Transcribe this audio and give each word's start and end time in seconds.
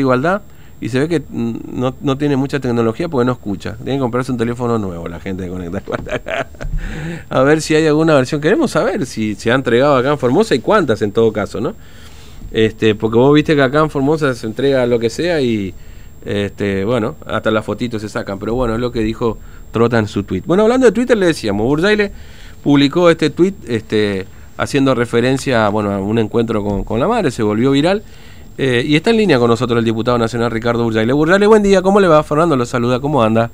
igualdad 0.00 0.42
y 0.80 0.88
se 0.88 0.98
ve 0.98 1.08
que 1.08 1.22
no, 1.30 1.94
no 2.00 2.18
tiene 2.18 2.34
mucha 2.36 2.58
tecnología 2.58 3.08
porque 3.08 3.24
no 3.24 3.30
escucha. 3.30 3.76
Tiene 3.76 3.92
que 3.92 4.00
comprarse 4.00 4.32
un 4.32 4.38
teléfono 4.38 4.76
nuevo 4.76 5.06
la 5.06 5.20
gente 5.20 5.44
de 5.44 5.48
Conectar 5.48 5.84
acá. 6.12 6.48
A 7.30 7.42
ver 7.42 7.62
si 7.62 7.76
hay 7.76 7.86
alguna 7.86 8.16
versión. 8.16 8.40
Queremos 8.40 8.72
saber 8.72 9.06
si 9.06 9.36
se 9.36 9.52
ha 9.52 9.54
entregado 9.54 9.94
acá 9.94 10.10
en 10.10 10.18
Formosa 10.18 10.56
y 10.56 10.58
cuántas 10.58 11.00
en 11.02 11.12
todo 11.12 11.32
caso, 11.32 11.60
¿no? 11.60 11.76
Este, 12.50 12.96
porque 12.96 13.18
vos 13.18 13.32
viste 13.32 13.54
que 13.54 13.62
acá 13.62 13.78
en 13.78 13.88
Formosa 13.88 14.34
se 14.34 14.48
entrega 14.48 14.84
lo 14.86 14.98
que 14.98 15.10
sea 15.10 15.40
y 15.40 15.72
este, 16.24 16.84
bueno, 16.84 17.14
hasta 17.24 17.52
las 17.52 17.64
fotitos 17.64 18.02
se 18.02 18.08
sacan, 18.08 18.40
pero 18.40 18.56
bueno, 18.56 18.74
es 18.74 18.80
lo 18.80 18.90
que 18.90 18.98
dijo 18.98 19.38
Trota 19.70 20.00
en 20.00 20.08
su 20.08 20.24
tweet. 20.24 20.42
Bueno, 20.44 20.64
hablando 20.64 20.86
de 20.86 20.92
Twitter 20.92 21.16
le 21.16 21.26
decíamos, 21.26 21.68
Burjaile 21.68 22.10
publicó 22.64 23.10
este 23.10 23.30
tweet 23.30 23.54
este, 23.68 24.26
haciendo 24.56 24.92
referencia 24.96 25.68
bueno, 25.68 25.92
a 25.92 26.00
un 26.00 26.18
encuentro 26.18 26.64
con, 26.64 26.82
con 26.82 26.98
la 26.98 27.06
madre, 27.06 27.30
se 27.30 27.44
volvió 27.44 27.70
viral. 27.70 28.02
Eh, 28.56 28.84
y 28.86 28.94
está 28.94 29.10
en 29.10 29.16
línea 29.16 29.38
con 29.38 29.48
nosotros 29.48 29.78
el 29.78 29.84
diputado 29.84 30.16
nacional 30.16 30.50
Ricardo 30.50 30.84
Burjaile. 30.84 31.12
Burjaile, 31.12 31.46
buen 31.46 31.62
día, 31.62 31.82
¿cómo 31.82 31.98
le 32.00 32.06
va? 32.08 32.22
Fernando 32.22 32.56
lo 32.56 32.64
saluda, 32.64 33.00
¿cómo 33.00 33.22
anda? 33.22 33.50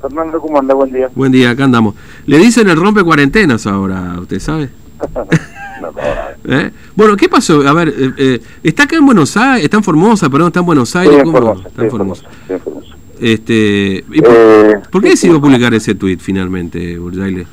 Fernando, 0.00 0.40
¿cómo 0.40 0.58
anda? 0.58 0.72
Buen 0.74 0.92
día. 0.92 1.10
Buen 1.14 1.32
día, 1.32 1.50
acá 1.50 1.64
andamos. 1.64 1.94
Le 2.26 2.38
dicen 2.38 2.68
el 2.70 2.76
rompe 2.76 3.02
cuarentenas 3.04 3.66
ahora, 3.66 4.16
¿usted 4.20 4.38
sabe? 4.40 4.70
No, 5.80 5.92
no, 5.92 6.54
¿Eh? 6.58 6.70
Bueno, 6.94 7.16
¿qué 7.16 7.26
pasó? 7.26 7.66
A 7.66 7.72
ver, 7.72 7.88
eh, 7.88 8.12
eh, 8.18 8.40
está 8.62 8.82
acá 8.82 8.96
en 8.96 9.06
Buenos 9.06 9.34
Aires, 9.38 9.64
está 9.64 9.78
en 9.78 9.82
Formosa, 9.82 10.28
perdón, 10.28 10.48
está 10.48 10.60
en 10.60 10.66
Buenos 10.66 10.94
Aires. 10.94 11.16
estoy 11.16 11.30
en 11.34 11.66
Está 11.66 11.84
en 11.84 11.90
Formosa. 11.90 12.26
En. 12.50 12.60
Este, 13.18 14.04
¿y 14.12 14.20
por, 14.20 14.30
Eh, 14.30 14.74
por 14.90 15.00
qué 15.00 15.08
sí, 15.08 15.12
decidió 15.14 15.36
sí. 15.36 15.40
publicar 15.40 15.72
ese 15.72 15.94
tweet 15.94 16.18
finalmente, 16.18 16.98
Burjaile? 16.98 17.46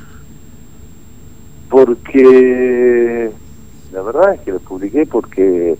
Porque 1.70 3.30
la 3.92 4.02
verdad 4.02 4.34
es 4.34 4.40
que 4.40 4.52
lo 4.52 4.58
publiqué 4.60 5.06
porque 5.06 5.78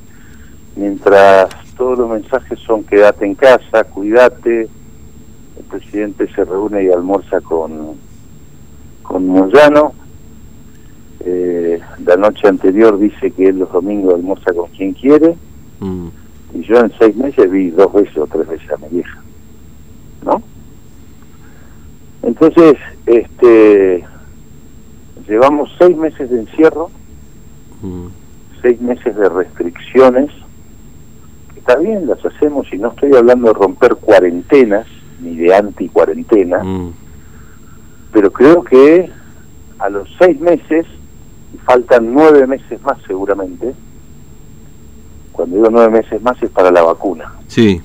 mientras 0.78 1.48
todos 1.76 1.98
los 1.98 2.10
mensajes 2.10 2.58
son 2.60 2.84
quédate 2.84 3.26
en 3.26 3.34
casa, 3.34 3.84
cuídate, 3.84 4.62
el 4.62 5.64
presidente 5.70 6.26
se 6.34 6.44
reúne 6.44 6.84
y 6.84 6.90
almuerza 6.90 7.40
con, 7.40 7.96
con 9.02 9.26
Moyano, 9.26 9.92
eh, 11.20 11.80
la 12.04 12.16
noche 12.16 12.48
anterior 12.48 12.98
dice 12.98 13.30
que 13.32 13.48
él 13.48 13.58
los 13.58 13.72
domingos 13.72 14.14
almuerza 14.14 14.52
con 14.52 14.70
quien 14.70 14.92
quiere, 14.92 15.36
Mm, 15.80 16.08
y 16.54 16.62
yo 16.62 16.80
en 16.80 16.92
seis 16.98 17.14
meses 17.16 17.50
vi 17.50 17.70
dos 17.70 17.92
veces 17.92 18.16
o 18.18 18.26
tres 18.26 18.48
veces 18.48 18.70
a 18.70 18.76
mi 18.78 18.88
vieja, 18.88 19.22
¿no? 20.24 20.42
Entonces, 22.22 22.74
este, 23.06 24.04
llevamos 25.28 25.70
seis 25.78 25.96
meses 25.96 26.30
de 26.30 26.40
encierro, 26.40 26.90
mm, 27.82 28.06
seis 28.60 28.80
meses 28.80 29.16
de 29.16 29.28
restricciones, 29.28 30.30
está 31.68 31.80
bien, 31.80 32.06
las 32.06 32.24
hacemos 32.24 32.66
y 32.72 32.78
no 32.78 32.88
estoy 32.88 33.14
hablando 33.14 33.48
de 33.48 33.52
romper 33.52 33.96
cuarentenas, 33.96 34.86
ni 35.20 35.36
de 35.36 35.54
anti-cuarentena, 35.54 36.64
mm. 36.64 36.92
pero 38.10 38.32
creo 38.32 38.64
que 38.64 39.10
a 39.78 39.90
los 39.90 40.08
seis 40.18 40.40
meses, 40.40 40.86
y 41.54 41.58
faltan 41.58 42.14
nueve 42.14 42.46
meses 42.46 42.80
más 42.82 42.96
seguramente, 43.06 43.74
cuando 45.32 45.56
digo 45.56 45.68
nueve 45.70 45.90
meses 45.90 46.22
más 46.22 46.42
es 46.42 46.48
para 46.50 46.70
la 46.70 46.82
vacuna, 46.82 47.34
Sí. 47.48 47.82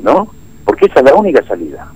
¿no? 0.00 0.28
Porque 0.64 0.86
esa 0.86 1.00
es 1.00 1.04
la 1.04 1.14
única 1.16 1.46
salida. 1.46 1.92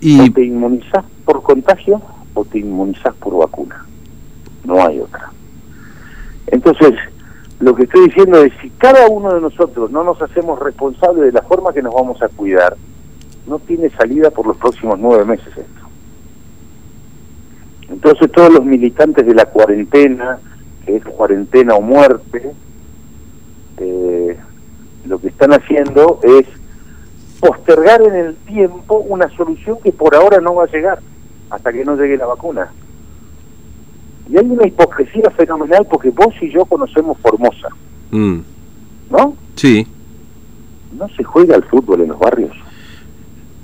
Y, 0.00 0.20
O 0.20 0.32
te 0.32 0.44
inmunizás 0.44 1.04
por 1.24 1.42
contagio 1.44 2.02
o 2.34 2.44
te 2.44 2.58
inmunizás 2.58 3.14
por 3.14 3.38
vacuna. 3.38 3.86
No 4.64 4.84
hay 4.84 4.98
otra. 5.00 5.30
Entonces, 6.48 6.94
lo 7.60 7.74
que 7.74 7.84
estoy 7.84 8.06
diciendo 8.06 8.42
es, 8.42 8.52
si 8.60 8.70
cada 8.70 9.08
uno 9.08 9.32
de 9.32 9.40
nosotros 9.40 9.90
no 9.90 10.04
nos 10.04 10.20
hacemos 10.20 10.58
responsables 10.58 11.26
de 11.26 11.32
la 11.32 11.42
forma 11.42 11.72
que 11.72 11.82
nos 11.82 11.94
vamos 11.94 12.20
a 12.22 12.28
cuidar, 12.28 12.76
no 13.46 13.58
tiene 13.58 13.90
salida 13.90 14.30
por 14.30 14.46
los 14.46 14.56
próximos 14.56 14.98
nueve 14.98 15.24
meses 15.24 15.48
esto. 15.48 15.84
Entonces, 17.88 18.32
todos 18.32 18.52
los 18.52 18.64
militantes 18.64 19.26
de 19.26 19.34
la 19.34 19.44
cuarentena, 19.44 20.38
que 20.84 20.96
es 20.96 21.04
cuarentena 21.04 21.74
o 21.74 21.80
muerte, 21.80 22.52
eh, 23.78 24.36
lo 25.06 25.18
que 25.18 25.28
están 25.28 25.52
haciendo 25.52 26.20
es 26.22 26.46
postergar 27.40 28.02
en 28.02 28.14
el 28.14 28.36
tiempo 28.36 28.98
una 28.98 29.28
solución 29.36 29.78
que 29.82 29.92
por 29.92 30.14
ahora 30.14 30.40
no 30.40 30.54
va 30.54 30.64
a 30.64 30.68
llegar 30.68 30.98
hasta 31.50 31.72
que 31.72 31.84
no 31.84 31.96
llegue 31.96 32.16
la 32.16 32.26
vacuna. 32.26 32.72
Y 34.30 34.36
hay 34.38 34.46
una 34.46 34.66
hipocresía 34.66 35.30
fenomenal 35.36 35.86
porque 35.90 36.10
vos 36.10 36.34
y 36.40 36.50
yo 36.50 36.64
conocemos 36.64 37.18
Formosa, 37.18 37.68
mm, 38.10 38.38
¿no? 39.10 39.36
sí. 39.56 39.86
No 40.98 41.08
se 41.16 41.24
juega 41.24 41.56
al 41.56 41.64
fútbol 41.64 42.02
en 42.02 42.08
los 42.08 42.18
barrios. 42.20 42.52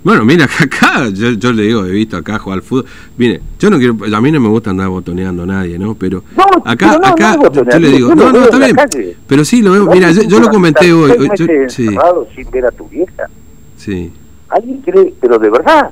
Bueno, 0.03 0.25
mira, 0.25 0.47
acá, 0.61 1.09
yo, 1.13 1.31
yo 1.33 1.53
le 1.53 1.63
digo, 1.65 1.85
he 1.87 1.91
visto 1.93 2.17
acá 2.17 2.39
jugar 2.39 2.59
al 2.59 2.63
fútbol. 2.63 2.87
Mire, 3.17 3.41
yo 3.59 3.71
no 3.71 3.79
quiero, 3.79 3.97
a 4.17 4.21
mí 4.21 4.33
no 4.33 4.41
me 4.41 4.49
gusta 4.49 4.71
andar 4.71 4.89
botoneando 4.89 5.43
a 5.45 5.47
nadie, 5.47 5.79
¿no? 5.79 5.95
Pero 5.95 6.25
No, 6.37 6.45
acá, 6.65 6.89
pero 6.89 7.01
no, 7.01 7.07
acá, 7.09 7.37
no 7.37 7.53
yo 7.53 7.79
le 7.79 7.89
digo, 7.91 8.15
no, 8.15 8.33
no, 8.33 8.45
está 8.45 8.59
bien. 8.59 8.75
calle. 8.75 9.17
Pero 9.27 9.45
sí, 9.45 9.63
lo 9.63 9.73
veo, 9.73 9.87
mira, 9.87 10.11
yo, 10.11 10.41
lo 10.41 10.49
comenté 10.49 10.93
hoy. 10.93 11.11
hoy- 11.13 11.31
yo- 11.37 11.47
sí, 11.69 11.89
sin 12.35 12.51
ver 12.51 12.67
a 12.67 12.71
tu 12.71 12.87
vieja. 12.89 13.25
sí. 13.77 14.13
¿Alguien 14.49 14.79
cree? 14.83 15.15
Pero 15.21 15.39
de 15.39 15.49
verdad, 15.49 15.91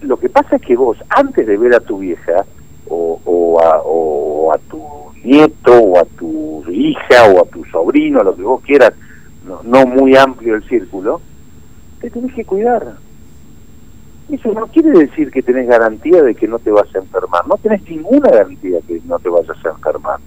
lo 0.00 0.16
que 0.18 0.30
pasa 0.30 0.56
es 0.56 0.62
que 0.62 0.74
vos, 0.74 0.96
antes 1.10 1.46
de 1.46 1.58
ver 1.58 1.74
a 1.74 1.80
tu 1.80 1.98
vieja, 1.98 2.46
o, 2.88 3.20
o, 3.26 3.41
a, 3.60 3.80
o 3.84 4.52
a 4.52 4.58
tu 4.58 4.80
nieto, 5.24 5.72
o 5.72 5.98
a 5.98 6.04
tu 6.04 6.64
hija, 6.70 7.26
o 7.34 7.42
a 7.42 7.46
tu 7.46 7.64
sobrino, 7.66 8.22
lo 8.22 8.34
que 8.34 8.42
vos 8.42 8.60
quieras, 8.62 8.92
no, 9.46 9.60
no 9.62 9.86
muy 9.86 10.16
amplio 10.16 10.54
el 10.56 10.64
círculo, 10.68 11.20
te 12.00 12.10
tenés 12.10 12.34
que 12.34 12.44
cuidar. 12.44 12.94
Eso 14.30 14.52
no 14.52 14.66
quiere 14.68 14.90
decir 14.90 15.30
que 15.30 15.42
tenés 15.42 15.68
garantía 15.68 16.22
de 16.22 16.34
que 16.34 16.48
no 16.48 16.58
te 16.58 16.70
vas 16.70 16.86
a 16.94 16.98
enfermar. 16.98 17.46
No 17.46 17.56
tenés 17.56 17.82
ninguna 17.88 18.30
garantía 18.30 18.78
que 18.86 19.00
no 19.04 19.18
te 19.18 19.28
vayas 19.28 19.56
a 19.64 19.68
enfermar. 19.70 20.18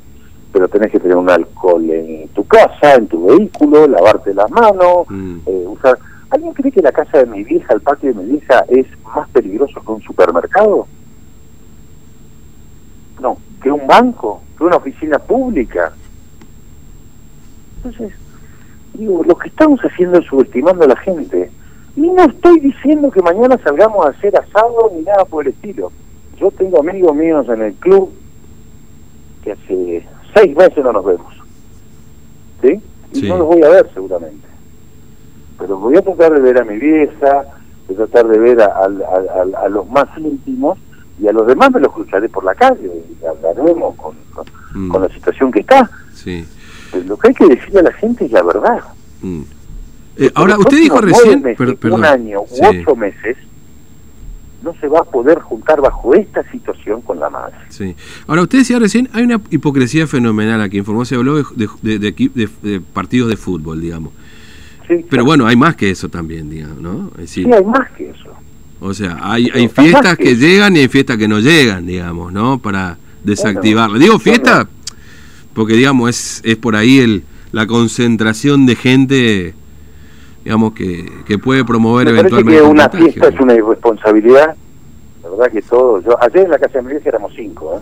Pero 0.54 0.68
tenés 0.68 0.92
que 0.92 1.00
tener 1.00 1.18
un 1.18 1.30
alcohol 1.30 1.90
en 1.90 2.28
tu 2.30 2.46
casa, 2.46 2.96
en 2.96 3.08
tu 3.08 3.26
vehículo, 3.26 3.88
lavarte 3.88 4.34
las 4.34 4.50
manos, 4.52 5.06
Mm. 5.10 5.38
eh, 5.46 5.66
usar... 5.68 5.98
¿Alguien 6.30 6.54
cree 6.54 6.72
que 6.72 6.82
la 6.82 6.92
casa 6.92 7.20
de 7.20 7.26
mi 7.28 7.44
vieja, 7.44 7.74
el 7.74 7.82
patio 7.82 8.14
de 8.14 8.22
mi 8.22 8.32
vieja, 8.32 8.64
es 8.68 8.86
más 9.04 9.28
peligroso 9.30 9.80
que 9.82 9.92
un 9.92 10.02
supermercado? 10.02 10.88
No, 13.22 13.38
que 13.62 13.72
un 13.72 13.86
banco, 13.88 14.42
que 14.58 14.64
una 14.64 14.76
oficina 14.78 15.20
pública. 15.20 15.94
Entonces, 17.78 18.14
digo, 18.94 19.24
lo 19.24 19.36
que 19.38 19.48
estamos 19.50 19.80
haciendo 19.82 20.20
es 20.20 20.26
subestimando 20.26 20.84
a 20.86 20.88
la 20.88 20.96
gente. 20.98 21.52
Y 21.96 22.02
no 22.02 22.24
estoy 22.26 22.60
diciendo 22.60 23.10
que 23.12 23.22
mañana 23.22 23.58
salgamos 23.64 24.06
a 24.06 24.10
hacer 24.10 24.38
asado 24.38 24.92
ni 24.94 25.02
nada 25.04 25.24
por 25.26 25.46
el 25.48 25.54
estilo. 25.54 25.92
Yo 26.38 26.52
tengo 26.52 26.80
amigos 26.82 27.16
míos 27.16 27.48
en 27.50 27.62
el 27.62 27.74
club 27.76 28.12
que 29.44 29.54
hace 29.54 30.06
seis 30.34 30.56
meses 30.58 30.84
no 30.84 30.92
nos 30.92 31.06
vemos. 31.06 31.34
¿Sí? 32.62 32.82
Y 33.14 33.20
Sí. 33.22 33.30
no 33.30 33.38
los 33.38 33.48
voy 33.48 33.64
a 33.64 33.70
ver 33.70 33.90
seguramente. 33.94 34.46
Pero 35.58 35.78
voy 35.78 35.96
a 35.96 36.02
tratar 36.02 36.34
de 36.34 36.42
ver 36.42 36.60
a 36.60 36.66
mi 36.66 36.78
vieja, 36.78 37.46
a 37.90 37.94
tratar 37.94 38.28
de 38.28 38.40
ver 38.40 38.60
a, 38.62 38.66
a- 38.66 38.70
a- 38.86 39.62
a- 39.62 39.66
a 39.66 39.70
los 39.70 39.88
más 39.90 40.08
íntimos 40.18 40.78
y 41.20 41.28
a 41.28 41.32
los 41.32 41.48
demás 41.48 41.72
me 41.72 41.80
los 41.80 41.92
cruzaré 41.94 42.28
por 42.30 42.44
la 42.44 42.54
calle 42.56 42.90
y 43.22 43.26
hablaremos 43.26 43.96
con, 43.96 44.16
con, 44.34 44.46
Mm. 44.74 44.90
con 44.90 45.02
la 45.04 45.08
situación 45.10 45.52
que 45.54 45.62
está. 45.62 45.90
Sí. 46.14 46.46
Pero 46.92 47.06
lo 47.06 47.18
que 47.18 47.30
hay 47.30 47.34
que 47.34 47.48
decirle 47.48 47.80
a 47.80 47.84
la 47.84 47.94
gente 47.94 48.26
es 48.26 48.32
la 48.32 48.44
verdad. 48.44 48.84
mm. 49.22 49.42
Eh, 50.18 50.32
ahora, 50.36 50.58
usted 50.58 50.78
dijo 50.78 51.00
recién. 51.02 51.42
per- 51.42 51.78
perdón. 51.78 52.00
un 52.00 52.06
año 52.06 52.42
u 52.42 52.48
Sí. 52.48 52.62
ocho 52.64 52.96
meses, 52.96 53.36
no 54.64 54.74
se 54.80 54.88
va 54.88 55.00
a 55.00 55.04
poder 55.04 55.40
juntar 55.40 55.80
bajo 55.82 56.14
esta 56.16 56.42
situación 56.52 57.02
con 57.02 57.20
la 57.20 57.30
madre. 57.30 57.56
Sí. 57.70 57.96
Ahora, 58.28 58.42
usted 58.44 58.60
decía 58.60 58.80
recién, 58.80 59.10
hay 59.14 59.24
una 59.24 59.40
hipocresía 59.50 60.08
fenomenal 60.08 60.62
aquí 60.62 60.78
en 60.78 60.86
Formosa. 60.86 61.10
Se 61.10 61.16
habló 61.16 61.36
de, 61.38 61.44
de, 61.82 62.00
de- 62.00 62.50
de 62.62 62.82
partidos 62.82 63.30
de 63.30 63.38
fútbol, 63.38 63.80
digamos. 63.82 64.12
Sí, 64.88 65.06
Pero 65.10 65.26
bueno, 65.26 65.48
hay 65.48 65.56
más 65.56 65.76
que 65.76 65.90
eso 65.92 66.10
también, 66.10 66.50
digamos, 66.50 66.78
¿no? 66.78 67.12
Es 67.16 67.22
decir, 67.22 67.46
sí, 67.46 67.52
hay 67.54 67.64
más 67.66 67.90
que 67.92 68.10
eso. 68.10 68.30
O 68.86 68.94
sea, 68.94 69.18
hay, 69.22 69.50
hay 69.54 69.68
fiestas 69.68 70.16
que 70.18 70.36
llegan 70.36 70.76
y 70.76 70.80
hay 70.80 70.88
fiestas 70.88 71.18
que 71.18 71.28
no 71.28 71.40
llegan, 71.40 71.86
digamos, 71.88 72.32
¿no? 72.32 72.60
Para 72.60 72.98
desactivarla. 73.24 73.98
Digo 73.98 74.20
fiesta 74.20 74.68
porque, 75.54 75.74
digamos, 75.74 76.10
es, 76.10 76.42
es 76.44 76.58
por 76.58 76.76
ahí 76.76 77.00
el, 77.00 77.24
la 77.52 77.66
concentración 77.66 78.66
de 78.66 78.76
gente, 78.76 79.54
digamos, 80.44 80.74
que, 80.74 81.10
que 81.26 81.38
puede 81.40 81.66
promover 81.66 82.06
Me 82.08 82.20
eventualmente 82.20 82.60
que 82.60 82.64
un 82.64 82.72
una 82.72 82.84
contagio, 82.90 83.12
fiesta 83.12 83.28
es 83.30 83.40
una 83.40 83.54
irresponsabilidad. 83.56 84.56
La 85.24 85.30
verdad 85.30 85.52
que 85.52 85.62
todo. 85.64 86.02
Yo, 86.02 86.22
ayer 86.22 86.46
en 86.46 86.52
la 86.52 86.60
casa 86.60 86.78
de 86.78 86.84
mi 86.84 86.92
vieja 86.92 87.10
éramos 87.10 87.34
cinco, 87.36 87.78
¿eh? 87.78 87.82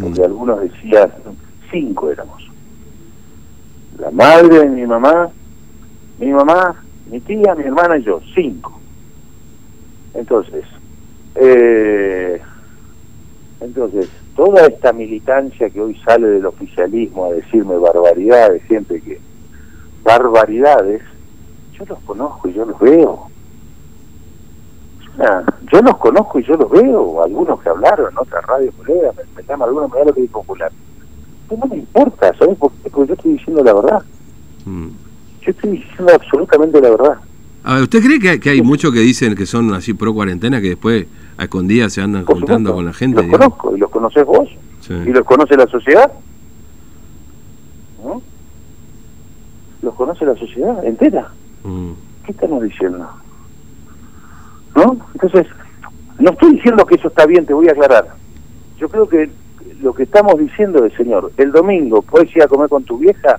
Porque 0.00 0.20
Mm. 0.20 0.24
algunos 0.24 0.60
decían, 0.60 1.10
cinco 1.70 2.10
éramos. 2.10 2.42
La 3.98 4.10
madre 4.10 4.58
de 4.60 4.66
mi 4.68 4.86
mamá, 4.86 5.30
mi 6.18 6.32
mamá, 6.32 6.76
mi 7.10 7.20
tía, 7.20 7.54
mi 7.54 7.64
hermana 7.64 7.96
y 7.96 8.02
yo, 8.04 8.20
cinco. 8.34 8.77
Entonces, 10.14 10.64
eh, 11.34 12.40
entonces, 13.60 14.08
toda 14.36 14.66
esta 14.66 14.92
militancia 14.92 15.68
que 15.70 15.80
hoy 15.80 15.94
sale 16.04 16.28
del 16.28 16.46
oficialismo 16.46 17.26
a 17.26 17.32
decirme 17.32 17.76
barbaridades 17.76 18.62
siempre 18.68 19.00
que 19.00 19.20
barbaridades, 20.02 21.02
yo 21.72 21.84
los 21.86 21.98
conozco 22.00 22.48
y 22.48 22.54
yo 22.54 22.64
los 22.64 22.78
veo. 22.78 23.26
yo 25.70 25.82
los 25.82 25.96
conozco 25.98 26.38
y 26.38 26.44
yo 26.44 26.54
los 26.54 26.70
veo, 26.70 27.22
algunos 27.22 27.60
que 27.60 27.68
hablaron 27.68 28.12
en 28.12 28.18
otras 28.18 28.44
radios 28.46 28.74
colegas, 28.76 29.14
me, 29.16 29.22
me 29.36 29.48
llama 29.48 29.64
alguna 29.64 29.88
manera 29.88 30.06
lo 30.06 30.14
que 30.14 30.22
dijo 30.22 30.40
popular. 30.40 30.72
no 31.50 31.66
me 31.66 31.76
importa, 31.76 32.32
¿sabes 32.38 32.56
por 32.56 32.70
qué? 32.72 32.90
Porque 32.90 33.08
yo 33.08 33.14
estoy 33.14 33.32
diciendo 33.32 33.62
la 33.64 33.74
verdad. 33.74 34.02
Mm. 34.64 34.88
Yo 35.40 35.50
estoy 35.50 35.70
diciendo 35.70 36.12
absolutamente 36.14 36.80
la 36.80 36.90
verdad. 36.90 37.18
A 37.64 37.74
ver, 37.74 37.82
¿usted 37.82 38.02
cree 38.02 38.40
que, 38.40 38.50
hay 38.50 38.62
muchos 38.62 38.92
que 38.92 39.00
dicen 39.00 39.34
que 39.34 39.46
son 39.46 39.72
así 39.74 39.94
pro 39.94 40.14
cuarentena 40.14 40.60
que 40.60 40.70
después 40.70 41.06
a 41.36 41.44
escondidas 41.44 41.92
se 41.92 42.00
andan 42.00 42.24
juntando 42.24 42.74
con 42.74 42.84
la 42.84 42.92
gente? 42.92 43.22
Los 43.22 43.30
conozco, 43.30 43.76
y 43.76 43.78
los 43.78 43.90
conoces 43.90 44.24
vos, 44.24 44.48
y 44.88 45.10
los 45.10 45.24
conoce 45.24 45.56
la 45.56 45.66
sociedad. 45.66 46.10
¿No? 48.02 48.22
Los 49.82 49.94
conoce 49.94 50.24
la 50.24 50.36
sociedad 50.36 50.84
entera. 50.84 51.30
Mm. 51.64 51.92
¿Qué 52.24 52.32
estamos 52.32 52.62
diciendo? 52.62 53.08
¿No? 54.74 54.96
Entonces, 55.14 55.46
no 56.18 56.30
estoy 56.30 56.54
diciendo 56.54 56.84
que 56.86 56.94
eso 56.94 57.08
está 57.08 57.26
bien, 57.26 57.44
te 57.44 57.54
voy 57.54 57.68
a 57.68 57.72
aclarar. 57.72 58.08
Yo 58.78 58.88
creo 58.88 59.08
que 59.08 59.30
lo 59.82 59.94
que 59.94 60.04
estamos 60.04 60.38
diciendo 60.38 60.84
es, 60.84 60.92
señor, 60.94 61.32
el 61.36 61.52
domingo 61.52 62.02
puedes 62.02 62.34
ir 62.34 62.42
a 62.42 62.48
comer 62.48 62.68
con 62.68 62.84
tu 62.84 62.98
vieja, 62.98 63.38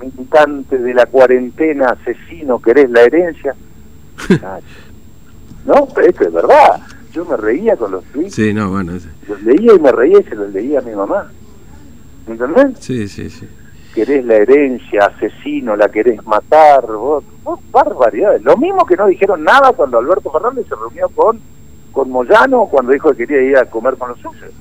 militante 0.00 0.78
de 0.78 0.94
la 0.94 1.06
cuarentena, 1.06 1.88
asesino, 1.90 2.60
querés 2.60 2.90
la 2.90 3.02
herencia. 3.02 3.54
no, 5.66 5.88
pero 5.94 6.08
esto 6.08 6.24
es 6.24 6.32
verdad. 6.32 6.80
Yo 7.12 7.24
me 7.24 7.36
reía 7.36 7.76
con 7.76 7.90
los 7.90 8.04
tweets. 8.04 8.34
Sí, 8.34 8.54
no, 8.54 8.70
bueno. 8.70 8.92
Los 9.28 9.42
leía 9.42 9.74
y 9.74 9.78
me 9.78 9.92
reía 9.92 10.20
y 10.20 10.24
se 10.24 10.36
los 10.36 10.52
leía 10.52 10.78
a 10.78 10.82
mi 10.82 10.94
mamá. 10.94 11.30
¿Me 12.26 12.32
entendés? 12.34 12.78
Sí, 12.78 13.08
sí, 13.08 13.28
sí. 13.28 13.48
Querés 13.94 14.24
la 14.24 14.36
herencia, 14.36 15.06
asesino, 15.06 15.74
la 15.74 15.88
querés 15.88 16.24
matar, 16.24 16.86
vos, 16.86 17.24
vos 17.42 17.58
barbaridades. 17.72 18.42
Lo 18.42 18.56
mismo 18.56 18.86
que 18.86 18.96
no 18.96 19.08
dijeron 19.08 19.42
nada 19.42 19.72
cuando 19.72 19.98
Alberto 19.98 20.30
Fernández 20.30 20.66
se 20.68 20.76
reunió 20.76 21.08
con, 21.08 21.40
con 21.90 22.08
Moyano, 22.08 22.66
cuando 22.66 22.92
dijo 22.92 23.10
que 23.10 23.26
quería 23.26 23.42
ir 23.42 23.56
a 23.58 23.64
comer 23.64 23.96
con 23.96 24.10
los 24.10 24.18
suyos. 24.20 24.52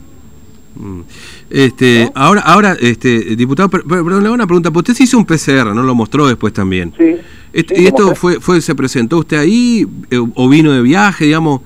Mm. 0.79 1.01
Este, 1.49 2.09
ahora, 2.15 2.41
ahora, 2.41 2.75
este, 2.79 3.35
diputado, 3.35 3.69
perdón, 3.69 4.21
le 4.21 4.27
hago 4.27 4.33
una 4.33 4.47
pregunta. 4.47 4.71
Usted 4.73 4.93
se 4.93 5.03
hizo 5.03 5.17
un 5.17 5.25
PCR, 5.25 5.75
¿no? 5.75 5.83
Lo 5.83 5.93
mostró 5.93 6.27
después 6.27 6.53
también. 6.53 6.93
Sí. 6.97 7.17
¿Y 7.53 7.85
esto 7.85 8.15
fue, 8.15 8.39
fue, 8.39 8.61
se 8.61 8.75
presentó 8.75 9.17
usted 9.17 9.37
ahí 9.37 9.85
eh, 10.09 10.17
o 10.35 10.49
vino 10.49 10.71
de 10.71 10.81
viaje, 10.81 11.25
digamos? 11.25 11.61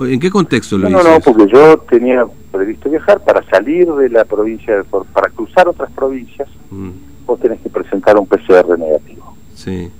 ¿En 0.00 0.20
qué 0.20 0.30
contexto 0.30 0.78
lo 0.78 0.88
hizo? 0.88 1.02
No, 1.02 1.02
no, 1.02 1.20
porque 1.20 1.46
yo 1.52 1.78
tenía 1.88 2.24
previsto 2.52 2.90
viajar 2.90 3.20
para 3.24 3.42
salir 3.48 3.90
de 3.92 4.08
la 4.10 4.24
provincia, 4.24 4.84
para 5.12 5.30
cruzar 5.30 5.68
otras 5.68 5.90
provincias, 5.92 6.48
mm. 6.70 6.90
vos 7.26 7.40
tenés 7.40 7.60
que 7.60 7.68
presentar 7.68 8.16
un 8.16 8.26
PCR 8.26 8.78
negativo. 8.78 9.36
Sí. 9.54 9.90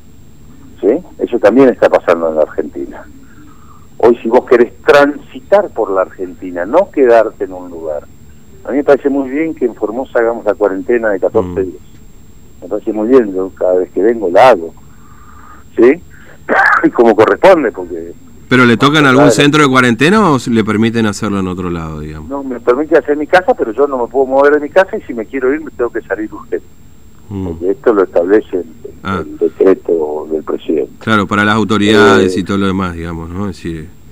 ¿Sí? 0.81 0.89
Eso 1.19 1.39
también 1.39 1.69
está 1.69 1.89
pasando 1.89 2.29
en 2.29 2.37
la 2.37 2.43
Argentina. 2.43 3.05
Hoy 3.99 4.17
si 4.23 4.29
vos 4.29 4.45
querés 4.47 4.73
transitar 4.83 5.71
por 5.71 5.91
la 5.91 6.03
Argentina, 6.03 6.65
no 6.65 6.91
quedarte 6.91 7.45
en 7.45 7.53
un 7.53 7.69
lugar, 7.69 8.05
a 8.69 8.71
mí 8.73 8.77
me 8.79 8.85
parece 8.85 9.09
muy 9.09 9.31
bien 9.31 9.55
que 9.55 9.65
en 9.65 9.75
Formosa 9.75 10.19
hagamos 10.19 10.45
la 10.45 10.53
cuarentena 10.53 11.09
de 11.09 11.21
14 11.21 11.49
mm. 11.49 11.55
días. 11.55 11.83
Me 12.61 12.69
parece 12.69 12.93
muy 12.93 13.09
bien, 13.09 13.35
yo 13.35 13.51
cada 13.57 13.75
vez 13.75 13.91
que 13.93 14.03
vengo 14.03 14.29
la 14.31 14.51
hago. 14.51 14.75
¿Sí? 15.75 16.03
y 16.85 16.91
como 16.91 17.17
corresponde, 17.17 17.73
porque... 17.73 18.13
¿Pero 18.51 18.67
le 18.67 18.77
tocan 18.77 19.07
algún 19.07 19.31
centro 19.31 19.63
de 19.63 19.69
cuarentena 19.69 20.31
o 20.31 20.39
le 20.51 20.65
permiten 20.65 21.07
hacerlo 21.07 21.41
en 21.41 21.49
otro 21.49 21.71
lado, 21.71 22.01
digamos? 22.01 22.29
No, 22.29 22.45
me 22.45 22.61
permite 22.61 22.97
hacer 22.99 23.17
mi 23.17 23.27
casa, 23.27 23.55
pero 23.55 23.73
yo 23.73 23.87
no 23.87 23.99
me 24.05 24.07
puedo 24.07 24.27
mover 24.27 24.55
de 24.55 24.61
mi 24.61 24.69
casa 24.69 24.97
y 24.97 25.03
si 25.03 25.15
me 25.15 25.25
quiero 25.25 25.53
ir 25.53 25.63
me 25.63 25.71
tengo 25.71 25.91
que 25.91 26.03
salir 26.03 26.33
urgente. 26.33 26.67
Mm. 27.31 27.45
Porque 27.47 27.71
esto 27.71 27.93
lo 27.95 28.05
establece 28.05 28.57
el, 28.57 28.67
ah. 29.03 29.23
decreto 29.41 30.29
del 30.31 30.43
presidente. 30.43 30.93
Claro, 30.99 31.27
para 31.27 31.45
las 31.45 31.57
autoridades 31.57 32.37
y 32.37 32.41
eh, 32.41 32.45
todo 32.45 32.59
lo 32.59 32.67
demás, 32.67 32.95
digamos, 32.95 33.31
¿no? 33.31 33.51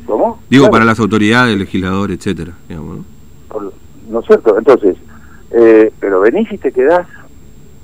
¿Cómo? 0.07 0.41
Digo, 0.49 0.71
para 0.71 0.85
las 0.87 0.99
autoridades, 0.99 1.59
legisladores, 1.59 2.19
etcétera, 2.19 2.53
digamos, 2.69 2.99
¿no? 2.99 3.16
¿No 4.17 4.21
es 4.21 4.27
cierto? 4.29 4.57
Entonces, 4.57 4.97
eh, 5.51 5.93
pero 6.01 6.21
venís 6.21 6.51
y 6.51 6.57
te 6.57 6.73
quedás, 6.73 7.07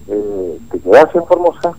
eh, 0.08 0.58
te 0.70 0.79
quedás 0.79 1.14
en 1.14 1.26
Formosa 1.26 1.75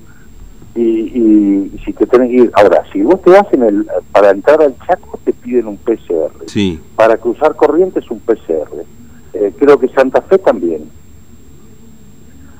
y, 0.75 0.81
y, 0.81 1.81
si 1.83 1.91
te 1.93 2.05
tenés 2.05 2.29
que 2.29 2.35
ir, 2.35 2.51
ahora, 2.53 2.83
si 2.93 3.01
vos 3.01 3.19
te 3.23 3.31
vas 3.31 3.51
en 3.51 3.63
el, 3.63 3.87
para 4.11 4.29
entrar 4.29 4.61
al 4.61 4.75
Chaco 4.85 5.19
te 5.23 5.33
piden 5.33 5.67
un 5.67 5.77
PCR, 5.77 6.45
sí. 6.45 6.79
para 6.95 7.17
cruzar 7.17 7.55
Corrientes 7.55 8.09
un 8.11 8.19
PCR, 8.19 8.85
eh, 9.33 9.53
creo 9.57 9.79
que 9.79 9.87
Santa 9.89 10.21
Fe 10.21 10.37
también. 10.37 10.87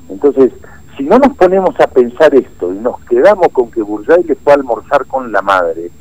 Entonces, 0.08 0.52
si 0.96 1.04
no 1.04 1.18
nos 1.20 1.36
ponemos 1.36 1.78
a 1.78 1.86
pensar 1.86 2.34
esto 2.34 2.72
y 2.72 2.78
nos 2.78 3.00
quedamos 3.04 3.48
con 3.52 3.70
que 3.70 3.82
Burjay 3.82 4.24
le 4.24 4.34
fue 4.34 4.52
a 4.52 4.56
almorzar 4.56 5.06
con 5.06 5.30
la 5.30 5.42
madre, 5.42 5.92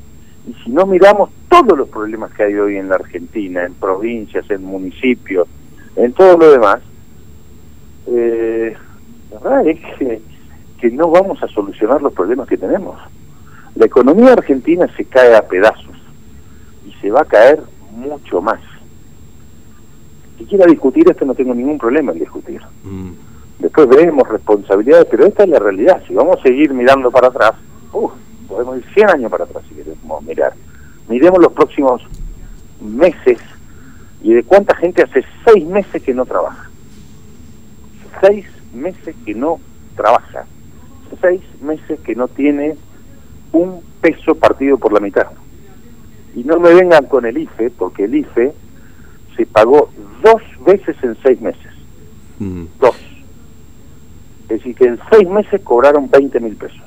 y 0.47 0.53
si 0.63 0.71
no 0.71 0.87
miramos 0.87 1.29
todos 1.49 1.77
los 1.77 1.87
problemas 1.87 2.33
que 2.33 2.43
hay 2.43 2.55
hoy 2.55 2.77
en 2.77 2.89
la 2.89 2.95
Argentina, 2.95 3.63
en 3.63 3.75
provincias, 3.75 4.49
en 4.49 4.63
municipios, 4.63 5.47
en 5.95 6.13
todo 6.13 6.37
lo 6.37 6.51
demás, 6.51 6.79
eh, 8.07 8.75
la 9.31 9.39
verdad 9.39 9.67
es 9.67 9.79
que, 9.97 10.21
que 10.79 10.91
no 10.91 11.09
vamos 11.09 11.41
a 11.43 11.47
solucionar 11.47 12.01
los 12.01 12.13
problemas 12.13 12.47
que 12.47 12.57
tenemos. 12.57 12.99
La 13.75 13.85
economía 13.85 14.33
argentina 14.33 14.87
se 14.95 15.05
cae 15.05 15.35
a 15.35 15.47
pedazos 15.47 15.95
y 16.85 16.91
se 17.01 17.11
va 17.11 17.21
a 17.21 17.25
caer 17.25 17.61
mucho 17.91 18.41
más. 18.41 18.59
Si 20.37 20.45
quiera 20.45 20.65
discutir 20.65 21.09
esto 21.09 21.25
no 21.25 21.35
tengo 21.35 21.53
ningún 21.53 21.77
problema 21.77 22.11
en 22.11 22.19
discutir. 22.19 22.61
Mm. 22.83 23.11
Después 23.59 23.87
veremos 23.87 24.27
responsabilidades, 24.27 25.07
pero 25.09 25.25
esta 25.25 25.43
es 25.43 25.49
la 25.49 25.59
realidad. 25.59 26.03
Si 26.07 26.13
vamos 26.13 26.39
a 26.39 26.43
seguir 26.43 26.73
mirando 26.73 27.09
para 27.11 27.27
atrás, 27.27 27.53
podemos 28.47 28.77
ir 28.77 28.85
100 28.93 29.09
años 29.09 29.31
para 29.31 29.45
atrás 29.45 29.63
si 29.69 29.75
queremos 29.75 30.23
mirar. 30.23 30.53
Miremos 31.07 31.39
los 31.39 31.53
próximos 31.53 32.01
meses 32.81 33.39
y 34.23 34.33
de 34.33 34.43
cuánta 34.43 34.75
gente 34.77 35.03
hace 35.03 35.23
seis 35.45 35.65
meses 35.65 36.01
que 36.01 36.13
no 36.13 36.25
trabaja. 36.25 36.69
Seis 38.21 38.45
meses 38.73 39.15
que 39.25 39.35
no 39.35 39.59
trabaja. 39.95 40.45
Seis 41.21 41.41
meses 41.61 41.99
que 41.99 42.15
no 42.15 42.29
tiene 42.29 42.75
un 43.51 43.83
peso 44.01 44.33
partido 44.35 44.77
por 44.77 44.93
la 44.93 45.01
mitad. 45.01 45.27
Y 46.35 46.43
no 46.45 46.57
me 46.59 46.73
vengan 46.73 47.05
con 47.05 47.25
el 47.25 47.37
IFE, 47.37 47.69
porque 47.71 48.05
el 48.05 48.15
IFE 48.15 48.53
se 49.35 49.45
pagó 49.45 49.89
dos 50.23 50.41
veces 50.65 50.95
en 51.03 51.17
seis 51.21 51.39
meses. 51.41 51.71
Mm. 52.39 52.65
Dos. 52.79 52.95
Es 54.43 54.47
decir, 54.47 54.75
que 54.75 54.85
en 54.85 54.99
seis 55.11 55.27
meses 55.29 55.61
cobraron 55.61 56.09
20 56.09 56.39
mil 56.39 56.55
pesos. 56.55 56.81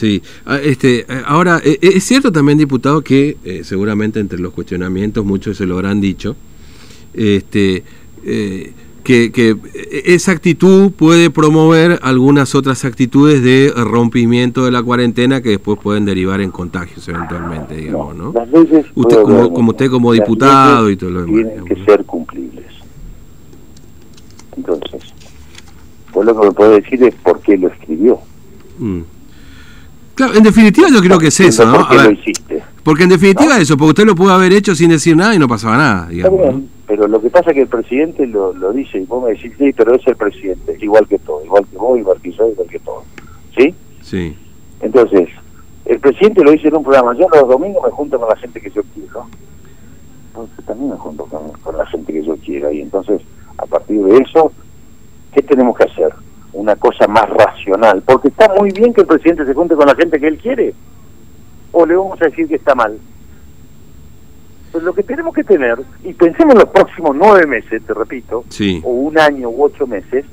Sí, 0.00 0.22
ah, 0.46 0.56
este, 0.56 1.00
eh, 1.00 1.04
ahora, 1.26 1.60
eh, 1.62 1.78
eh, 1.82 1.90
es 1.96 2.04
cierto 2.04 2.32
también, 2.32 2.56
diputado, 2.56 3.02
que 3.02 3.36
seguramente 3.64 4.18
entre 4.18 4.38
los 4.38 4.54
cuestionamientos 4.54 5.26
muchos 5.26 5.58
se 5.58 5.66
lo 5.66 5.74
habrán 5.74 6.00
dicho, 6.00 6.36
este, 7.12 7.84
que, 8.24 9.30
que, 9.30 9.56
esa 10.06 10.32
actitud 10.32 10.90
puede 10.92 11.28
promover 11.28 11.98
algunas 12.00 12.54
otras 12.54 12.86
actitudes 12.86 13.42
de 13.42 13.74
rompimiento 13.76 14.64
de 14.64 14.70
la 14.70 14.82
cuarentena 14.82 15.42
que 15.42 15.50
después 15.50 15.78
pueden 15.78 16.06
derivar 16.06 16.40
en 16.40 16.50
contagios 16.50 17.06
eventualmente, 17.06 17.76
digamos, 17.76 18.16
¿no? 18.16 18.32
usted, 18.94 19.20
como, 19.20 19.52
como, 19.52 19.70
usted 19.72 19.90
como 19.90 20.12
diputado 20.14 20.88
y 20.88 20.96
todo 20.96 21.10
lo 21.10 21.26
demás. 21.26 21.44
Tienen 21.44 21.64
que 21.66 21.84
ser 21.84 22.06
cumplibles. 22.06 22.64
Entonces, 24.56 25.12
pues 26.10 26.26
lo 26.26 26.40
que 26.40 26.46
me 26.46 26.52
puede 26.52 26.80
decir 26.80 27.04
es 27.04 27.14
por 27.16 27.38
qué 27.42 27.58
lo 27.58 27.68
escribió. 27.68 28.18
Mm 28.78 29.00
en 30.18 30.42
definitiva 30.42 30.88
yo 30.92 31.00
creo 31.00 31.18
que 31.18 31.28
es 31.28 31.40
eso, 31.40 31.66
¿no? 31.66 31.86
Porque 32.82 33.04
en 33.04 33.10
definitiva 33.10 33.58
eso, 33.58 33.76
porque 33.76 33.90
usted 33.90 34.04
lo 34.06 34.14
pudo 34.14 34.32
haber 34.32 34.52
hecho 34.52 34.74
sin 34.74 34.90
decir 34.90 35.16
nada 35.16 35.34
y 35.34 35.38
no 35.38 35.48
pasaba 35.48 35.76
nada. 35.76 36.08
Pero 36.86 37.06
lo 37.06 37.20
que 37.20 37.30
pasa 37.30 37.50
es 37.50 37.54
que 37.54 37.62
el 37.62 37.68
presidente 37.68 38.26
lo, 38.26 38.52
lo 38.52 38.72
dice 38.72 38.98
y 38.98 39.04
vos 39.04 39.22
me 39.22 39.30
decís, 39.30 39.52
sí, 39.56 39.72
pero 39.72 39.94
es 39.94 40.04
el 40.06 40.16
presidente, 40.16 40.76
igual 40.80 41.06
que 41.06 41.18
todo, 41.18 41.44
igual 41.44 41.64
que 41.70 41.76
vos, 41.76 41.98
igual 41.98 42.20
que 42.20 42.32
yo, 42.32 42.48
igual 42.48 42.68
que 42.68 42.78
todo. 42.80 43.04
¿Sí? 43.56 43.74
Sí. 44.02 44.36
Entonces, 44.80 45.28
el 45.84 46.00
presidente 46.00 46.42
lo 46.42 46.50
dice 46.50 46.68
en 46.68 46.76
un 46.76 46.82
programa, 46.82 47.14
yo 47.14 47.28
los 47.32 47.48
domingos 47.48 47.84
me 47.84 47.90
junto 47.90 48.18
con 48.18 48.28
la 48.28 48.36
gente 48.36 48.60
que 48.60 48.70
yo 48.70 48.82
quiero. 48.94 49.26
Entonces 50.28 50.64
también 50.64 50.90
me 50.90 50.96
junto 50.96 51.26
con, 51.26 51.52
con 51.62 51.76
la 51.76 51.86
gente 51.86 52.12
que 52.12 52.24
yo 52.24 52.36
quiero 52.44 52.72
y 52.72 52.80
entonces, 52.80 53.20
a 53.58 53.66
partir 53.66 54.02
de 54.02 54.18
eso, 54.18 54.52
¿qué 55.32 55.42
tenemos 55.42 55.76
que 55.76 55.84
hacer? 55.84 56.12
Una 56.52 56.76
cosa 56.76 57.06
más 57.06 57.28
racional, 57.28 58.02
porque 58.02 58.28
está 58.28 58.52
muy 58.58 58.70
bien 58.70 58.92
que 58.92 59.02
el 59.02 59.06
presidente 59.06 59.46
se 59.46 59.54
junte 59.54 59.76
con 59.76 59.86
la 59.86 59.94
gente 59.94 60.18
que 60.18 60.26
él 60.26 60.38
quiere, 60.38 60.74
o 61.72 61.86
le 61.86 61.96
vamos 61.96 62.20
a 62.20 62.26
decir 62.26 62.48
que 62.48 62.56
está 62.56 62.74
mal. 62.74 62.98
Pues 64.72 64.84
lo 64.84 64.92
que 64.92 65.02
tenemos 65.02 65.34
que 65.34 65.44
tener, 65.44 65.78
y 66.04 66.12
pensemos 66.12 66.54
en 66.54 66.60
los 66.60 66.70
próximos 66.70 67.16
nueve 67.16 67.46
meses, 67.46 67.82
te 67.84 67.94
repito, 67.94 68.44
o 68.84 68.90
un 68.90 69.18
año 69.18 69.48
u 69.48 69.64
ocho 69.64 69.86
meses, 69.86 70.24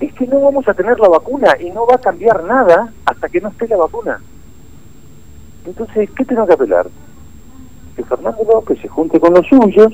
es 0.00 0.12
que 0.14 0.26
no 0.26 0.40
vamos 0.40 0.66
a 0.66 0.74
tener 0.74 0.98
la 0.98 1.08
vacuna 1.08 1.54
y 1.60 1.70
no 1.70 1.86
va 1.86 1.96
a 1.96 2.00
cambiar 2.00 2.42
nada 2.44 2.90
hasta 3.04 3.28
que 3.28 3.40
no 3.40 3.50
esté 3.50 3.68
la 3.68 3.76
vacuna. 3.76 4.20
Entonces, 5.66 6.08
¿qué 6.16 6.24
tenemos 6.24 6.48
que 6.48 6.54
apelar? 6.54 6.88
Que 7.94 8.04
Fernando 8.04 8.42
López 8.50 8.80
se 8.80 8.88
junte 8.88 9.20
con 9.20 9.34
los 9.34 9.46
suyos, 9.46 9.92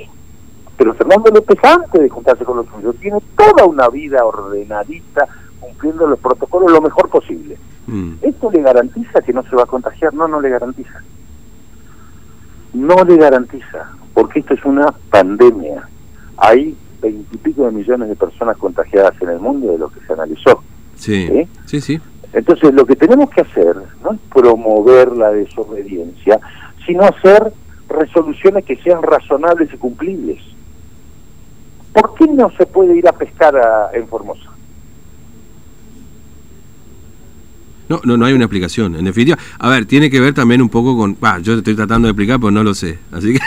pero 0.76 0.94
Fernando 0.94 1.30
López, 1.30 1.58
antes 1.64 2.00
de 2.00 2.08
juntarse 2.08 2.44
con 2.44 2.58
los 2.58 2.66
suyos, 2.66 2.96
tiene 2.96 3.18
toda 3.36 3.64
una 3.64 3.88
vida 3.88 4.24
ordenadita, 4.24 5.26
cumpliendo 5.60 6.06
los 6.06 6.18
protocolos 6.18 6.70
lo 6.70 6.80
mejor 6.80 7.08
posible. 7.08 7.56
Mm. 7.86 8.14
¿Esto 8.22 8.50
le 8.50 8.62
garantiza 8.62 9.20
que 9.22 9.32
no 9.32 9.42
se 9.44 9.56
va 9.56 9.62
a 9.62 9.66
contagiar? 9.66 10.12
No, 10.12 10.28
no 10.28 10.40
le 10.40 10.50
garantiza. 10.50 11.02
No 12.74 13.04
le 13.04 13.16
garantiza, 13.16 13.92
porque 14.12 14.40
esto 14.40 14.54
es 14.54 14.64
una 14.64 14.92
pandemia. 15.10 15.88
Hay 16.36 16.76
veintipico 17.00 17.64
de 17.64 17.72
millones 17.72 18.08
de 18.08 18.16
personas 18.16 18.56
contagiadas 18.58 19.14
en 19.22 19.30
el 19.30 19.38
mundo 19.38 19.72
de 19.72 19.78
lo 19.78 19.88
que 19.88 20.00
se 20.00 20.12
analizó. 20.12 20.62
Sí, 20.94 21.26
¿Sí? 21.26 21.48
sí, 21.66 21.80
sí. 21.80 22.00
Entonces, 22.32 22.74
lo 22.74 22.84
que 22.84 22.96
tenemos 22.96 23.30
que 23.30 23.40
hacer 23.40 23.76
no 24.02 24.12
es 24.12 24.20
promover 24.32 25.12
la 25.16 25.30
desobediencia, 25.30 26.38
sino 26.84 27.04
hacer 27.04 27.52
resoluciones 27.88 28.64
que 28.64 28.76
sean 28.76 29.02
razonables 29.02 29.72
y 29.72 29.76
cumplibles. 29.78 30.40
¿Por 31.96 32.14
qué 32.14 32.26
no 32.26 32.50
se 32.58 32.66
puede 32.66 32.94
ir 32.98 33.08
a 33.08 33.12
pescar 33.12 33.56
a- 33.56 33.88
en 33.94 34.06
Formosa? 34.06 34.50
No, 37.88 38.00
no, 38.04 38.16
no 38.18 38.26
hay 38.26 38.34
una 38.34 38.44
explicación. 38.44 38.96
En 38.96 39.04
definitiva, 39.06 39.38
a 39.58 39.70
ver, 39.70 39.86
tiene 39.86 40.10
que 40.10 40.20
ver 40.20 40.34
también 40.34 40.60
un 40.60 40.68
poco 40.68 40.94
con. 40.96 41.16
Ah, 41.22 41.38
yo 41.40 41.54
estoy 41.54 41.74
tratando 41.74 42.06
de 42.06 42.10
explicar, 42.12 42.38
pero 42.38 42.50
no 42.50 42.62
lo 42.62 42.74
sé. 42.74 42.98
Así 43.12 43.32
que. 43.32 43.38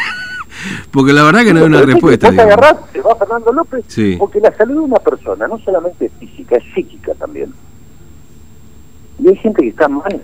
porque 0.91 1.13
la 1.13 1.23
verdad 1.23 1.43
que 1.43 1.53
no 1.53 1.59
hay 1.59 1.65
una 1.67 1.81
respuesta. 1.83 2.31
te 2.31 2.41
agarrás, 2.41 2.91
te 2.91 3.01
va 3.01 3.15
Fernando 3.17 3.51
López, 3.53 3.83
Sí. 3.87 4.15
porque 4.17 4.39
la 4.39 4.51
salud 4.55 4.73
de 4.75 4.79
una 4.79 4.97
persona 4.97 5.47
no 5.47 5.59
solamente 5.59 6.05
es 6.05 6.11
física, 6.13 6.55
es 6.55 6.63
psíquica 6.73 7.13
también. 7.15 7.53
Y 9.19 9.27
hay 9.27 9.35
gente 9.35 9.61
que 9.61 9.69
está 9.69 9.87
mal. 9.87 10.23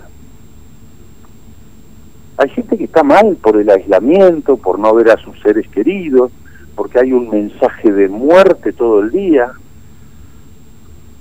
Hay 2.38 2.50
gente 2.50 2.76
que 2.78 2.86
está 2.86 3.04
mal 3.04 3.38
por 3.42 3.56
el 3.60 3.70
aislamiento, 3.70 4.58
por 4.58 4.80
no 4.80 4.96
ver 4.96 5.10
a 5.12 5.18
sus 5.18 5.40
seres 5.42 5.68
queridos, 5.70 6.32
porque 6.76 7.00
hay 7.00 7.14
un 7.14 7.30
mensaje 7.30 7.92
de 7.92 8.08
muerte 8.08 8.74
todo 8.74 9.00
el 9.02 9.12
día. 9.12 9.52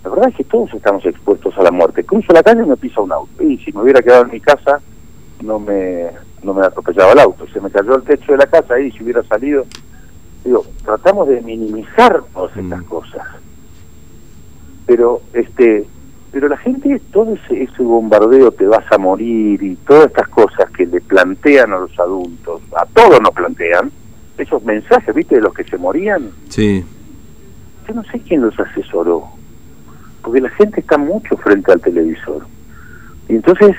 La 0.03 0.11
verdad 0.11 0.29
es 0.29 0.37
que 0.37 0.45
todos 0.45 0.73
estamos 0.75 1.05
expuestos 1.07 1.57
a 1.57 1.63
la 1.63 1.71
muerte. 1.71 2.05
Cruzo 2.05 2.33
la 2.33 2.43
calle 2.43 2.63
y 2.63 2.67
me 2.69 2.77
pisa 2.77 3.01
un 3.01 3.13
auto. 3.13 3.43
Y 3.43 3.57
si 3.59 3.73
me 3.73 3.83
hubiera 3.83 4.03
quedado 4.03 4.25
en 4.25 4.33
mi 4.33 4.41
casa, 4.41 4.81
no 5.43 5.59
me, 5.59 6.09
no 6.43 6.53
me 6.53 6.67
atropellaba 6.67 7.13
el 7.13 7.19
auto. 7.21 7.47
Se 7.53 7.61
me 7.61 7.71
cayó 7.71 7.97
el 7.97 8.03
techo 8.03 8.33
de 8.33 8.39
la 8.39 8.47
casa 8.47 8.75
ahí, 8.75 8.91
si 8.93 9.03
hubiera 9.03 9.23
salido. 9.23 9.65
Digo, 10.45 10.65
tratamos 10.85 11.29
de 11.29 11.41
minimizar 11.41 12.23
todas 12.35 12.55
estas 12.57 12.81
Mm. 12.83 12.85
cosas. 12.85 13.23
Pero, 14.87 15.23
este, 15.33 15.87
pero 16.33 16.49
la 16.49 16.59
gente, 16.59 17.01
todo 17.11 17.33
ese, 17.35 17.63
ese 17.63 17.83
bombardeo, 17.83 18.51
te 18.53 18.67
vas 18.67 18.85
a 18.93 18.99
morir 18.99 19.63
y 19.63 19.77
todas 19.77 20.07
estas 20.09 20.29
cosas 20.29 20.69
que 20.77 20.85
le 20.85 21.01
plantean 21.01 21.73
a 21.73 21.79
los 21.79 21.99
adultos, 21.99 22.61
a 22.77 22.85
todos 22.87 23.21
nos 23.23 23.31
plantean, 23.33 23.91
esos 24.39 24.63
mensajes, 24.65 25.15
¿viste? 25.15 25.37
De 25.37 25.41
los 25.43 25.55
que 25.55 25.65
se 25.65 25.77
morían, 25.79 26.31
Sí. 26.49 26.85
yo 27.89 27.95
no 27.95 28.03
sé 28.05 28.21
quién 28.21 28.43
los 28.43 28.59
asesoró, 28.59 29.29
porque 30.23 30.41
la 30.41 30.51
gente 30.51 30.81
está 30.81 30.99
mucho 30.99 31.37
frente 31.37 31.71
al 31.73 31.81
televisor. 31.81 32.47
Y 33.29 33.37
entonces 33.37 33.77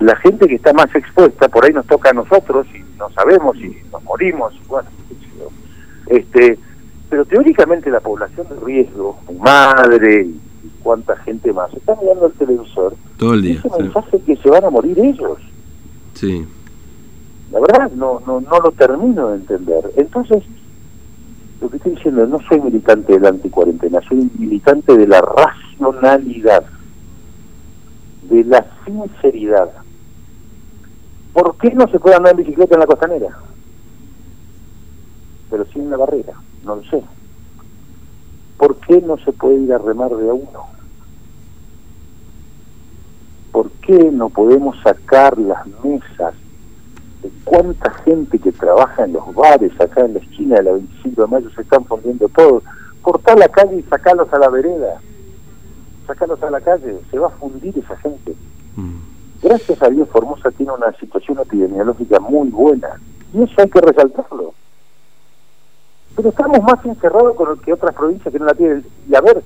la 0.00 0.16
gente 0.16 0.46
que 0.46 0.54
está 0.54 0.72
más 0.72 0.94
expuesta, 0.94 1.48
por 1.48 1.64
ahí 1.64 1.72
nos 1.72 1.86
toca 1.86 2.10
a 2.10 2.12
nosotros 2.14 2.66
y 2.74 2.78
no 2.98 3.10
sabemos 3.10 3.56
si 3.58 3.76
nos 3.92 4.02
morimos, 4.04 4.54
bueno, 4.68 4.88
este, 6.06 6.58
pero 7.10 7.24
teóricamente 7.24 7.90
la 7.90 8.00
población 8.00 8.46
de 8.48 8.64
riesgo, 8.64 9.18
mi 9.28 9.36
madre 9.38 10.22
y, 10.22 10.40
cuánta 10.82 11.16
gente 11.18 11.52
más, 11.52 11.72
está 11.74 11.94
mirando 12.00 12.26
el 12.26 12.32
televisor, 12.32 12.94
Todo 13.18 13.34
el 13.34 13.44
y 13.44 13.48
día. 13.48 13.58
ese 13.58 13.68
sí. 13.68 13.82
mensaje 13.82 14.20
que 14.24 14.36
se 14.36 14.48
van 14.50 14.64
a 14.64 14.70
morir 14.70 14.98
ellos. 14.98 15.38
Sí. 16.14 16.46
La 17.50 17.60
verdad, 17.60 17.90
no, 17.92 18.20
no, 18.26 18.40
no 18.40 18.60
lo 18.60 18.72
termino 18.72 19.28
de 19.28 19.36
entender. 19.36 19.90
Entonces, 19.96 20.44
lo 21.60 21.68
que 21.68 21.78
estoy 21.78 21.92
diciendo 21.92 22.26
no 22.26 22.38
soy 22.48 22.60
militante 22.60 23.14
de 23.14 23.20
la 23.20 23.30
anticuarentena, 23.30 24.00
soy 24.08 24.30
militante 24.38 24.96
de 24.96 25.06
la 25.06 25.20
racionalidad, 25.20 26.64
de 28.28 28.44
la 28.44 28.66
sinceridad. 28.84 29.70
¿Por 31.32 31.56
qué 31.56 31.72
no 31.72 31.88
se 31.88 31.98
puede 31.98 32.16
andar 32.16 32.32
en 32.32 32.44
bicicleta 32.44 32.74
en 32.74 32.80
la 32.80 32.86
costanera? 32.86 33.38
Pero 35.50 35.64
sin 35.66 35.90
la 35.90 35.96
barrera, 35.96 36.34
no 36.64 36.76
lo 36.76 36.84
sé. 36.84 37.02
¿Por 38.58 38.76
qué 38.78 39.00
no 39.00 39.16
se 39.18 39.32
puede 39.32 39.60
ir 39.60 39.72
a 39.72 39.78
remar 39.78 40.10
de 40.10 40.28
a 40.28 40.34
uno? 40.34 40.66
¿Por 43.52 43.70
qué 43.70 44.10
no 44.12 44.28
podemos 44.28 44.76
sacar 44.82 45.38
las 45.38 45.66
mesas 45.82 46.34
de 47.22 47.30
cuánta 47.44 47.90
gente 48.04 48.38
que 48.38 48.52
trabaja 48.52 49.04
en 49.04 49.12
los 49.12 49.34
bares 49.34 49.72
acá 49.80 50.04
en 50.04 50.14
la 50.14 50.20
esquina 50.20 50.56
de 50.56 50.62
la 50.62 50.72
25 50.72 51.22
de 51.22 51.28
mayo 51.28 51.50
se 51.50 51.62
están 51.62 51.84
fundiendo 51.84 52.28
todos? 52.28 52.62
Cortar 53.02 53.38
la 53.38 53.48
calle 53.48 53.76
y 53.76 53.82
sacarlos 53.82 54.32
a 54.32 54.38
la 54.38 54.48
vereda. 54.48 55.00
Sacarlos 56.06 56.42
a 56.42 56.50
la 56.50 56.60
calle, 56.60 56.98
se 57.10 57.18
va 57.18 57.28
a 57.28 57.30
fundir 57.30 57.78
esa 57.78 57.96
gente. 57.96 58.34
Mm. 58.76 58.98
Gracias 59.42 59.82
a 59.82 59.88
Dios 59.88 60.08
Formosa 60.08 60.50
tiene 60.50 60.72
una 60.72 60.92
situación 60.92 61.38
epidemiológica 61.38 62.18
muy 62.18 62.48
buena 62.48 63.00
y 63.32 63.42
eso 63.42 63.54
hay 63.58 63.68
que 63.68 63.80
resaltarlo. 63.80 64.54
Pero 66.16 66.30
estamos 66.30 66.60
más 66.62 66.84
encerrados 66.84 67.36
con 67.36 67.52
el 67.52 67.60
que 67.60 67.72
otras 67.72 67.94
provincias 67.94 68.32
que 68.32 68.38
no 68.38 68.46
la 68.46 68.54
tienen. 68.54 68.84
Y 69.08 69.14
a 69.14 69.20
ver, 69.20 69.42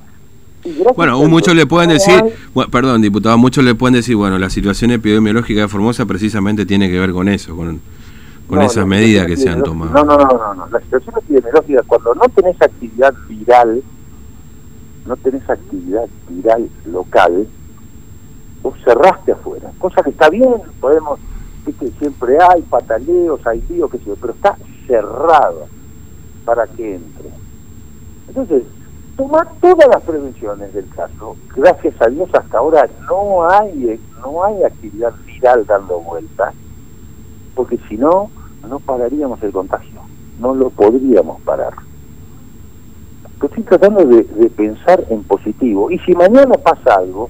Bueno, 0.97 1.19
muchos 1.29 1.55
le 1.55 1.67
pueden 1.67 1.91
decir, 1.91 2.23
bueno, 2.55 2.71
perdón, 2.71 3.03
diputado, 3.03 3.37
muchos 3.37 3.65
le 3.65 3.75
pueden 3.75 3.95
decir, 3.95 4.15
bueno, 4.17 4.39
la 4.39 4.49
situación 4.49 4.93
epidemiológica 4.93 5.63
de 5.63 5.69
Formosa 5.69 6.07
precisamente 6.07 6.67
tiene 6.67 6.89
que 6.91 6.99
ver 6.99 7.13
con 7.13 7.29
eso, 7.29 7.57
con, 7.57 7.81
con 8.47 8.59
No, 8.59 8.65
esas 8.65 8.87
medidas 8.87 9.27
que 9.27 9.37
se 9.37 9.49
han 9.49 9.63
tomado. 9.63 9.93
No, 9.93 10.05
no, 10.05 10.17
no, 10.17 10.29
no, 10.39 10.55
no. 10.55 10.69
La 10.69 10.81
situación 10.81 11.17
epidemiológica, 11.19 11.83
cuando 11.87 12.15
no 12.15 12.29
tenés 12.35 12.61
actividad 12.63 13.15
viral, 13.29 13.83
no 15.07 15.17
tenés 15.17 15.49
actividad 15.51 16.07
viral 16.29 16.69
local, 16.87 17.49
vos 18.63 18.75
cerraste 18.85 19.33
afuera. 19.33 19.73
Cosa 19.79 20.03
que 20.03 20.11
está 20.11 20.31
bien, 20.31 20.55
podemos, 20.81 21.19
viste, 21.67 21.91
siempre 21.99 22.37
hay 22.41 22.63
pataleos, 22.63 23.45
hay 23.47 23.63
líos, 23.69 23.91
qué 23.91 23.99
sé 23.99 24.05
yo, 24.05 24.17
pero 24.21 24.33
está 24.33 24.57
cerrado 24.87 25.67
para 26.45 26.69
que 26.69 26.95
entre. 26.95 27.31
Entonces, 28.29 28.63
toma 29.17 29.47
todas 29.61 29.89
las 29.89 30.03
prevenciones 30.03 30.73
del 30.75 30.89
caso. 30.91 31.37
Gracias 31.55 31.95
a 32.01 32.09
Dios 32.09 32.29
hasta 32.33 32.59
ahora 32.59 32.89
no 33.09 33.49
hay 33.49 34.01
no 34.21 34.45
hay 34.45 34.63
actividad 34.63 35.13
viral 35.27 35.67
dando 35.67 36.01
vueltas, 36.01 36.55
porque 37.55 37.79
si 37.89 37.97
no, 37.97 38.31
no 38.69 38.79
pararíamos 38.79 39.43
el 39.43 39.53
contagio, 39.53 40.01
no 40.39 40.55
lo 40.55 40.71
podríamos 40.71 41.41
parar. 41.43 41.75
Pero 43.41 43.47
estoy 43.49 43.65
tratando 43.65 44.05
de, 44.05 44.23
de 44.23 44.51
pensar 44.51 45.05
en 45.11 45.25
positivo. 45.25 45.91
Y 45.91 45.99
si 46.01 46.13
mañana 46.13 46.55
pasa 46.55 46.95
algo 46.95 47.29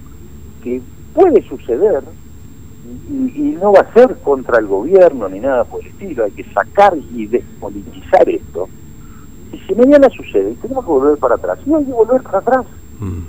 que 0.62 0.82
puede 1.14 1.42
suceder, 1.48 2.02
y, 3.08 3.32
y 3.34 3.58
no 3.60 3.72
va 3.72 3.80
a 3.80 3.92
ser 3.94 4.16
contra 4.18 4.58
el 4.58 4.66
gobierno 4.66 5.28
ni 5.28 5.40
nada 5.40 5.64
por 5.64 5.80
el 5.80 5.86
estilo, 5.86 6.24
hay 6.24 6.32
que 6.32 6.44
sacar 6.52 6.94
y 7.14 7.26
despolitizar 7.26 8.28
esto. 8.28 8.68
Y 9.52 9.58
si 9.60 9.74
mañana 9.74 10.08
sucede, 10.10 10.54
tenemos 10.62 10.84
que 10.84 10.90
volver 10.90 11.18
para 11.18 11.34
atrás. 11.36 11.58
Y 11.66 11.74
hay 11.74 11.84
que 11.84 11.92
volver 11.92 12.22
para 12.22 12.38
atrás. 12.38 12.66
Mm. 13.00 13.22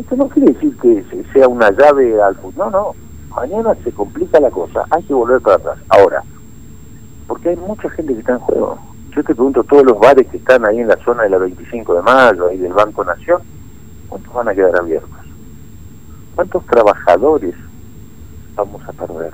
Esto 0.00 0.16
no 0.16 0.28
quiere 0.28 0.52
decir 0.52 0.76
que 0.78 1.04
se- 1.10 1.24
sea 1.32 1.48
una 1.48 1.70
llave 1.70 2.20
al 2.20 2.34
futuro. 2.36 2.70
No, 2.70 2.70
no. 2.70 2.94
Mañana 3.36 3.74
se 3.84 3.92
complica 3.92 4.40
la 4.40 4.50
cosa. 4.50 4.84
Hay 4.90 5.02
que 5.04 5.14
volver 5.14 5.40
para 5.40 5.56
atrás. 5.56 5.78
Ahora, 5.88 6.22
porque 7.26 7.50
hay 7.50 7.56
mucha 7.56 7.88
gente 7.90 8.12
que 8.14 8.20
está 8.20 8.32
en 8.32 8.38
juego. 8.40 8.78
Yo 9.14 9.22
te 9.22 9.34
pregunto, 9.34 9.62
todos 9.64 9.84
los 9.84 9.98
bares 9.98 10.26
que 10.28 10.38
están 10.38 10.66
ahí 10.66 10.80
en 10.80 10.88
la 10.88 10.96
zona 11.04 11.22
de 11.24 11.30
la 11.30 11.38
25 11.38 11.94
de 11.94 12.02
mayo, 12.02 12.48
ahí 12.48 12.56
del 12.58 12.72
Banco 12.72 13.04
Nación, 13.04 13.42
¿cuántos 14.08 14.32
van 14.32 14.48
a 14.48 14.54
quedar 14.54 14.74
abiertos? 14.78 15.10
¿Cuántos 16.34 16.64
trabajadores 16.66 17.54
vamos 18.54 18.82
a 18.88 18.92
perder? 18.92 19.32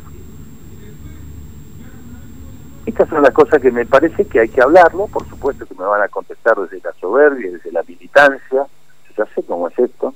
Estas 2.88 3.06
son 3.10 3.22
las 3.22 3.34
cosas 3.34 3.60
que 3.60 3.70
me 3.70 3.84
parece 3.84 4.24
que 4.24 4.40
hay 4.40 4.48
que 4.48 4.62
hablarlo. 4.62 5.08
Por 5.08 5.28
supuesto 5.28 5.66
que 5.66 5.74
me 5.74 5.84
van 5.84 6.00
a 6.00 6.08
contestar 6.08 6.56
desde 6.56 6.80
la 6.82 6.94
soberbia, 6.98 7.50
desde 7.50 7.70
la 7.70 7.82
militancia. 7.82 8.66
Ya 9.14 9.26
sé 9.34 9.42
cómo 9.42 9.68
es 9.68 9.78
esto, 9.78 10.14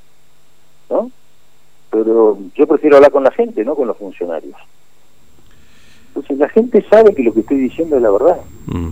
¿no? 0.88 1.10
Pero 1.90 2.38
yo 2.54 2.66
prefiero 2.66 2.96
hablar 2.96 3.12
con 3.12 3.24
la 3.24 3.30
gente, 3.30 3.62
no 3.62 3.74
con 3.74 3.88
los 3.88 3.98
funcionarios. 3.98 4.56
Entonces 6.08 6.38
la 6.38 6.48
gente 6.48 6.82
sabe 6.88 7.14
que 7.14 7.22
lo 7.22 7.34
que 7.34 7.40
estoy 7.40 7.58
diciendo 7.58 7.96
es 7.96 8.02
la 8.02 8.10
verdad. 8.10 8.40
Mm. 8.66 8.90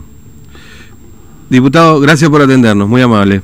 Diputado, 1.49 2.01
gracias 2.01 2.29
por 2.29 2.43
atendernos, 2.43 2.87
muy 2.87 3.01
amable. 3.01 3.41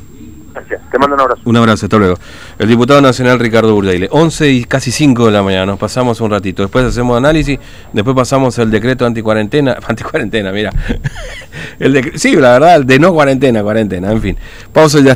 Te 0.97 1.01
mando 1.01 1.15
un 1.15 1.21
abrazo. 1.21 1.43
Un 1.45 1.57
abrazo, 1.59 1.85
hasta 1.85 1.99
luego. 1.99 2.17
El 2.59 2.69
diputado 2.69 3.03
nacional 3.03 3.39
Ricardo 3.39 3.75
Burdeile. 3.75 4.09
11 4.11 4.51
y 4.51 4.65
casi 4.65 4.91
5 4.91 5.27
de 5.27 5.31
la 5.33 5.43
mañana, 5.43 5.67
nos 5.67 5.79
pasamos 5.79 6.23
un 6.23 6.31
ratito. 6.31 6.63
Después 6.63 6.87
hacemos 6.87 7.19
análisis, 7.19 7.59
después 7.93 8.17
pasamos 8.17 8.57
el 8.59 8.71
decreto 8.71 9.05
anticuarentena. 9.05 9.77
Anticuarentena, 9.87 10.53
mira. 10.53 10.73
El 11.79 11.95
decre- 11.95 12.17
sí, 12.17 12.35
la 12.37 12.53
verdad, 12.53 12.81
de 12.83 12.99
no 12.99 13.13
cuarentena, 13.13 13.63
cuarentena, 13.63 14.11
en 14.11 14.23
fin. 14.23 14.37
Pausa 14.73 15.01
ya 15.01 15.13
está. 15.13 15.15